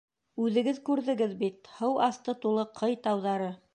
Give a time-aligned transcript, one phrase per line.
[0.45, 3.53] Үҙегеҙ күрҙегеҙ бит, һыу аҫты тулы ҡый тауҙары.